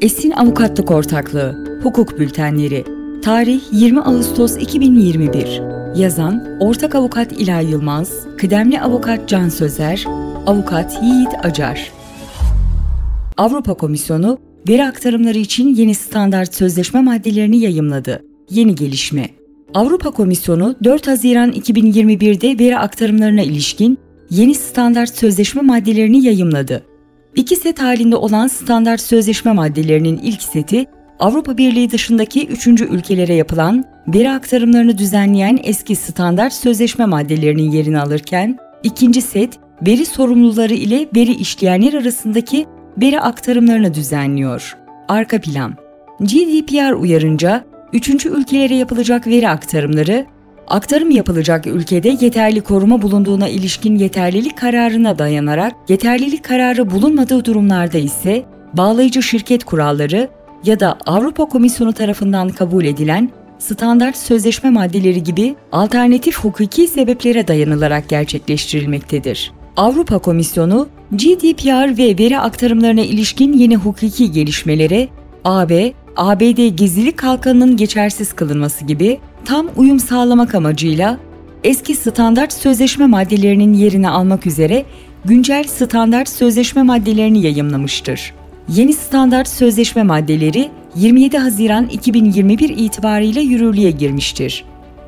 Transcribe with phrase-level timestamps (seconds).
[0.00, 2.84] Esin Avukatlık Ortaklığı Hukuk Bültenleri
[3.22, 5.62] Tarih 20 Ağustos 2021
[6.00, 10.04] Yazan Ortak Avukat İlay Yılmaz Kıdemli Avukat Can Sözer
[10.46, 11.92] Avukat Yiğit Acar
[13.36, 14.38] Avrupa Komisyonu
[14.68, 18.24] veri aktarımları için yeni standart sözleşme maddelerini yayımladı.
[18.50, 19.28] Yeni gelişme
[19.74, 23.98] Avrupa Komisyonu 4 Haziran 2021'de veri aktarımlarına ilişkin
[24.30, 26.87] yeni standart sözleşme maddelerini yayımladı.
[27.38, 30.86] İki set halinde olan standart sözleşme maddelerinin ilk seti,
[31.18, 38.58] Avrupa Birliği dışındaki üçüncü ülkelere yapılan veri aktarımlarını düzenleyen eski standart sözleşme maddelerinin yerini alırken,
[38.82, 42.66] ikinci set, veri sorumluları ile veri işleyenler arasındaki
[43.02, 44.76] veri aktarımlarını düzenliyor.
[45.08, 45.74] Arka plan
[46.20, 50.26] GDPR uyarınca, üçüncü ülkelere yapılacak veri aktarımları,
[50.70, 58.44] aktarım yapılacak ülkede yeterli koruma bulunduğuna ilişkin yeterlilik kararına dayanarak, yeterlilik kararı bulunmadığı durumlarda ise
[58.72, 60.28] bağlayıcı şirket kuralları
[60.64, 68.08] ya da Avrupa Komisyonu tarafından kabul edilen standart sözleşme maddeleri gibi alternatif hukuki sebeplere dayanılarak
[68.08, 69.52] gerçekleştirilmektedir.
[69.76, 75.08] Avrupa Komisyonu, GDPR ve veri aktarımlarına ilişkin yeni hukuki gelişmelere
[75.44, 81.18] AB, ABD gizlilik kalkanının geçersiz kılınması gibi tam uyum sağlamak amacıyla
[81.64, 84.84] eski standart sözleşme maddelerinin yerini almak üzere
[85.24, 88.34] güncel standart sözleşme maddelerini yayımlamıştır.
[88.68, 94.64] Yeni standart sözleşme maddeleri 27 Haziran 2021 itibariyle yürürlüğe girmiştir.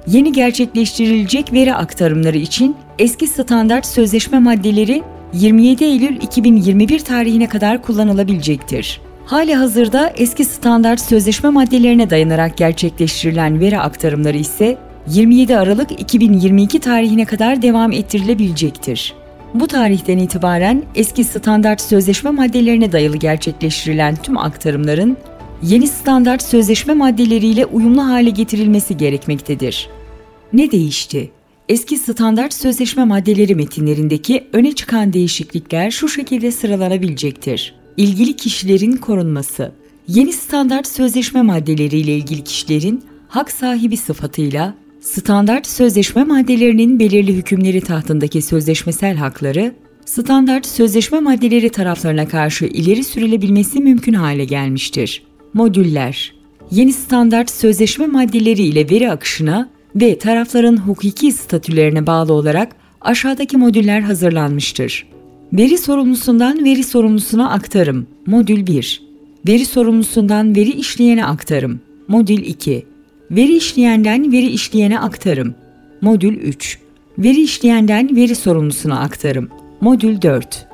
[0.06, 9.00] Yeni gerçekleştirilecek veri aktarımları için eski standart sözleşme maddeleri 27 Eylül 2021 tarihine kadar kullanılabilecektir.
[9.30, 14.78] Hali hazırda eski standart sözleşme maddelerine dayanarak gerçekleştirilen veri aktarımları ise
[15.08, 19.14] 27 Aralık 2022 tarihine kadar devam ettirilebilecektir.
[19.54, 25.16] Bu tarihten itibaren eski standart sözleşme maddelerine dayalı gerçekleştirilen tüm aktarımların
[25.62, 29.88] yeni standart sözleşme maddeleriyle uyumlu hale getirilmesi gerekmektedir.
[30.52, 31.30] Ne değişti?
[31.68, 37.79] Eski standart sözleşme maddeleri metinlerindeki öne çıkan değişiklikler şu şekilde sıralanabilecektir.
[38.00, 39.72] İlgili kişilerin korunması.
[40.08, 48.42] Yeni standart sözleşme maddeleriyle ilgili kişilerin hak sahibi sıfatıyla standart sözleşme maddelerinin belirli hükümleri tahtındaki
[48.42, 49.74] sözleşmesel hakları,
[50.06, 55.22] standart sözleşme maddeleri taraflarına karşı ileri sürülebilmesi mümkün hale gelmiştir.
[55.54, 56.34] Modüller
[56.70, 64.00] Yeni standart sözleşme maddeleri ile veri akışına ve tarafların hukuki statülerine bağlı olarak aşağıdaki modüller
[64.00, 65.06] hazırlanmıştır.
[65.52, 68.06] Veri sorumlusundan veri sorumlusuna aktarım.
[68.26, 69.02] Modül 1.
[69.48, 71.80] Veri sorumlusundan veri işleyene aktarım.
[72.08, 72.86] Modül 2.
[73.30, 75.54] Veri işleyenden veri işleyene aktarım.
[76.00, 76.78] Modül 3.
[77.18, 79.48] Veri işleyenden veri sorumlusuna aktarım.
[79.80, 80.66] Modül 4.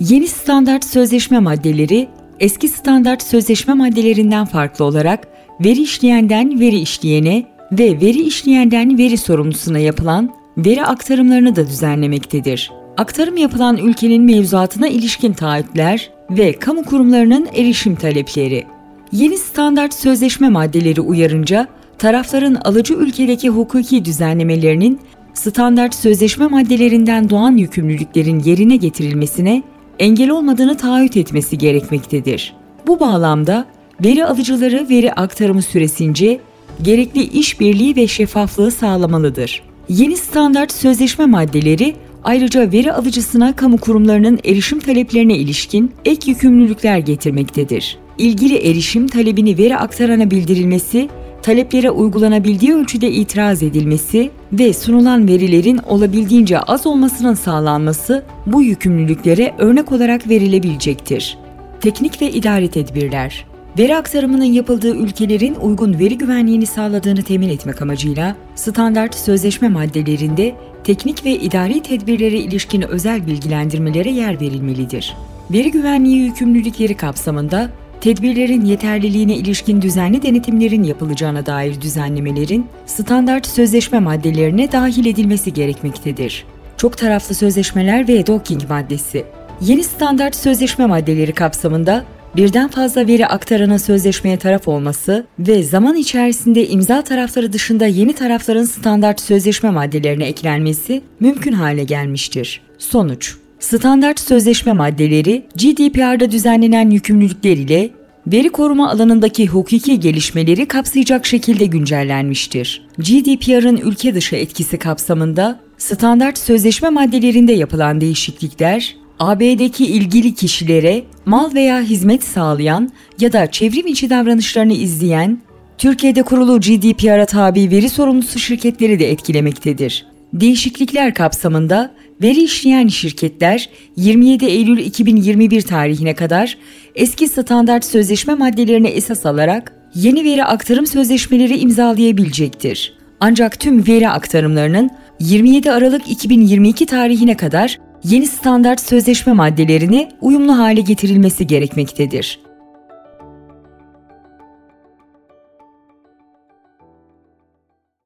[0.00, 2.08] Yeni standart sözleşme maddeleri
[2.40, 5.28] eski standart sözleşme maddelerinden farklı olarak
[5.60, 12.77] veri işleyenden veri işleyene ve veri işleyenden veri sorumlusuna yapılan veri aktarımlarını da düzenlemektedir.
[12.98, 18.64] Aktarım yapılan ülkenin mevzuatına ilişkin taahhütler ve kamu kurumlarının erişim talepleri.
[19.12, 21.66] Yeni standart sözleşme maddeleri uyarınca
[21.98, 25.00] tarafların alıcı ülkedeki hukuki düzenlemelerinin
[25.34, 29.62] standart sözleşme maddelerinden doğan yükümlülüklerin yerine getirilmesine
[29.98, 32.54] engel olmadığını taahhüt etmesi gerekmektedir.
[32.86, 33.64] Bu bağlamda
[34.04, 36.40] veri alıcıları veri aktarımı süresince
[36.82, 39.62] gerekli işbirliği ve şeffaflığı sağlamalıdır.
[39.88, 47.98] Yeni standart sözleşme maddeleri ayrıca veri alıcısına kamu kurumlarının erişim taleplerine ilişkin ek yükümlülükler getirmektedir.
[48.18, 51.08] İlgili erişim talebini veri aktarana bildirilmesi,
[51.42, 59.92] taleplere uygulanabildiği ölçüde itiraz edilmesi ve sunulan verilerin olabildiğince az olmasının sağlanması bu yükümlülüklere örnek
[59.92, 61.38] olarak verilebilecektir.
[61.80, 63.44] Teknik ve idari tedbirler
[63.78, 70.54] Veri aktarımının yapıldığı ülkelerin uygun veri güvenliğini sağladığını temin etmek amacıyla standart sözleşme maddelerinde
[70.88, 75.16] teknik ve idari tedbirlere ilişkin özel bilgilendirmelere yer verilmelidir.
[75.50, 84.72] Veri güvenliği yükümlülükleri kapsamında tedbirlerin yeterliliğine ilişkin düzenli denetimlerin yapılacağına dair düzenlemelerin standart sözleşme maddelerine
[84.72, 86.44] dahil edilmesi gerekmektedir.
[86.76, 89.24] Çok taraflı sözleşmeler ve docking maddesi
[89.60, 92.04] Yeni standart sözleşme maddeleri kapsamında
[92.36, 98.64] birden fazla veri aktarana sözleşmeye taraf olması ve zaman içerisinde imza tarafları dışında yeni tarafların
[98.64, 102.60] standart sözleşme maddelerine eklenmesi mümkün hale gelmiştir.
[102.78, 107.90] Sonuç Standart sözleşme maddeleri GDPR'da düzenlenen yükümlülükler ile
[108.26, 112.86] veri koruma alanındaki hukuki gelişmeleri kapsayacak şekilde güncellenmiştir.
[112.98, 121.80] GDPR'ın ülke dışı etkisi kapsamında standart sözleşme maddelerinde yapılan değişiklikler AB'deki ilgili kişilere mal veya
[121.80, 125.38] hizmet sağlayan ya da çevrim içi davranışlarını izleyen,
[125.78, 130.06] Türkiye'de kurulu GDPR'a tabi veri sorumlusu şirketleri de etkilemektedir.
[130.32, 136.58] Değişiklikler kapsamında veri işleyen şirketler 27 Eylül 2021 tarihine kadar
[136.94, 142.98] eski standart sözleşme maddelerine esas alarak yeni veri aktarım sözleşmeleri imzalayabilecektir.
[143.20, 144.90] Ancak tüm veri aktarımlarının
[145.20, 152.47] 27 Aralık 2022 tarihine kadar yeni standart sözleşme maddelerine uyumlu hale getirilmesi gerekmektedir.